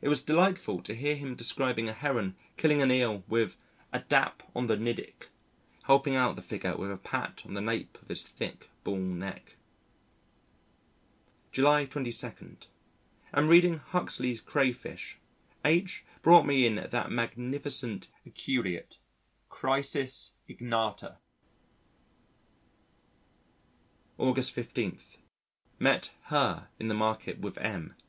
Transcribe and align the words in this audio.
It 0.00 0.06
was 0.08 0.22
delightful 0.22 0.82
to 0.84 0.94
hear 0.94 1.16
him 1.16 1.34
describing 1.34 1.88
a 1.88 1.92
Heron 1.92 2.36
killing 2.56 2.80
an 2.80 2.92
Eel 2.92 3.24
with 3.26 3.56
"a 3.92 3.98
dap 3.98 4.44
on 4.54 4.68
the 4.68 4.76
niddick," 4.76 5.30
helping 5.82 6.14
out 6.14 6.36
the 6.36 6.42
figure 6.42 6.76
with 6.76 6.92
a 6.92 6.96
pat 6.96 7.42
on 7.44 7.54
the 7.54 7.60
nape 7.60 7.98
of 8.00 8.06
his 8.06 8.22
thick 8.22 8.70
bull 8.84 8.98
neck. 9.00 9.56
July 11.50 11.86
22. 11.86 12.58
Am 13.34 13.48
reading 13.48 13.78
Huxley's 13.78 14.40
Crayfish. 14.40 15.18
H 15.64 16.04
brought 16.22 16.46
me 16.46 16.64
in 16.64 16.76
that 16.76 17.10
magnificent 17.10 18.06
aculeate 18.24 18.98
Chrysis 19.48 20.34
ignita. 20.48 21.16
August 24.18 24.52
15. 24.52 24.98
Met 25.80 26.14
her 26.26 26.68
in 26.78 26.86
the 26.86 26.94
market 26.94 27.40
with 27.40 27.58
M 27.58 27.96